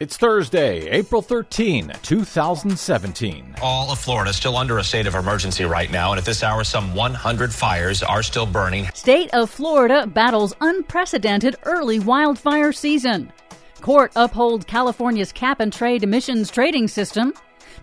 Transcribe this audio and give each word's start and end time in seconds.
It's 0.00 0.16
Thursday, 0.16 0.88
April 0.90 1.22
13, 1.22 1.92
2017. 2.02 3.56
All 3.60 3.90
of 3.90 3.98
Florida 3.98 4.30
is 4.30 4.36
still 4.36 4.56
under 4.56 4.78
a 4.78 4.84
state 4.84 5.08
of 5.08 5.16
emergency 5.16 5.64
right 5.64 5.90
now, 5.90 6.12
and 6.12 6.20
at 6.20 6.24
this 6.24 6.44
hour, 6.44 6.62
some 6.62 6.94
100 6.94 7.52
fires 7.52 8.04
are 8.04 8.22
still 8.22 8.46
burning. 8.46 8.88
State 8.94 9.28
of 9.34 9.50
Florida 9.50 10.06
battles 10.06 10.54
unprecedented 10.60 11.56
early 11.64 11.98
wildfire 11.98 12.70
season. 12.70 13.32
Court 13.80 14.12
upholds 14.14 14.64
California's 14.66 15.32
cap 15.32 15.58
and 15.58 15.72
trade 15.72 16.04
emissions 16.04 16.48
trading 16.48 16.86
system. 16.86 17.34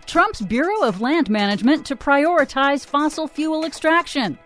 Trump's 0.06 0.40
Bureau 0.40 0.84
of 0.84 1.02
Land 1.02 1.30
Management 1.30 1.86
to 1.88 1.98
prioritize 1.98 2.86
fossil 2.86 3.28
fuel 3.28 3.66
extraction. 3.66 4.40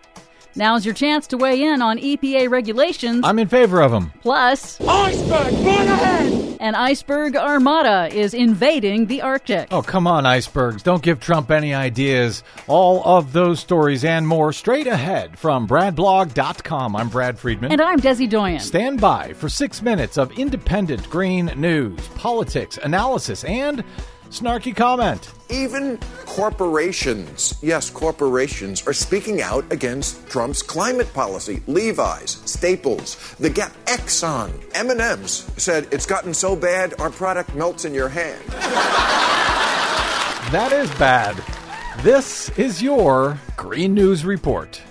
Now's 0.55 0.85
your 0.85 0.95
chance 0.95 1.27
to 1.27 1.37
weigh 1.37 1.61
in 1.61 1.83
on 1.83 1.99
EPA 1.99 2.49
regulations. 2.49 3.21
I'm 3.23 3.37
in 3.37 3.47
favor 3.47 3.79
of 3.79 3.91
them. 3.91 4.11
Plus, 4.23 4.81
Iceberg, 4.81 5.53
run 5.53 5.87
ahead! 5.87 6.48
An 6.59 6.75
iceberg 6.75 7.35
armada 7.35 8.13
is 8.13 8.33
invading 8.33 9.05
the 9.05 9.21
Arctic. 9.21 9.69
Oh, 9.71 9.81
come 9.81 10.05
on, 10.07 10.25
icebergs. 10.25 10.83
Don't 10.83 11.01
give 11.01 11.19
Trump 11.19 11.51
any 11.51 11.73
ideas. 11.73 12.43
All 12.67 13.01
of 13.05 13.31
those 13.31 13.59
stories 13.61 14.03
and 14.03 14.27
more 14.27 14.51
straight 14.51 14.87
ahead 14.87 15.39
from 15.39 15.67
BradBlog.com. 15.67 16.95
I'm 16.95 17.09
Brad 17.09 17.39
Friedman. 17.39 17.71
And 17.71 17.81
I'm 17.81 17.99
Desi 17.99 18.29
Doyen. 18.29 18.59
Stand 18.59 18.99
by 18.99 19.33
for 19.33 19.47
six 19.47 19.81
minutes 19.81 20.17
of 20.17 20.37
independent 20.37 21.09
green 21.09 21.45
news, 21.55 21.99
politics, 22.09 22.77
analysis, 22.83 23.43
and 23.45 23.83
snarky 24.29 24.75
comment. 24.75 25.31
Even 25.49 25.97
corporations, 26.25 27.57
yes, 27.61 27.89
corporations, 27.89 28.85
are 28.87 28.93
speaking 28.93 29.41
out 29.41 29.65
against 29.71 30.27
Trump's 30.29 30.61
climate 30.61 31.11
policy. 31.13 31.61
Levi's, 31.67 32.41
Staples, 32.45 33.35
the 33.39 33.49
Gap, 33.49 33.73
Exxon, 33.85 34.51
M&M's 34.75 35.51
said 35.57 35.87
it's 35.91 36.05
gotten 36.05 36.33
so 36.33 36.55
bad 36.55 36.93
our 36.99 37.09
product 37.09 37.55
melts 37.55 37.85
in 37.85 37.93
your 37.93 38.09
hand. 38.09 38.41
That 40.51 40.71
is 40.71 40.89
bad. 40.91 41.35
This 42.03 42.49
is 42.57 42.81
your 42.81 43.39
Green 43.57 43.93
News 43.93 44.25
Report. 44.25 44.81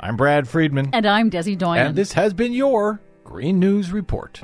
I'm 0.00 0.16
Brad 0.16 0.48
Friedman. 0.48 0.90
And 0.92 1.06
I'm 1.06 1.30
Desi 1.30 1.56
Doyen. 1.56 1.86
And 1.88 1.96
this 1.96 2.12
has 2.12 2.34
been 2.34 2.52
your 2.52 3.00
Green 3.24 3.58
News 3.60 3.92
Report. 3.92 4.42